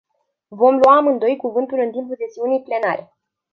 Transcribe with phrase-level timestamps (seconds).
[0.49, 3.13] Vom lua amândoi cuvântul în timpul sesiunii plenare.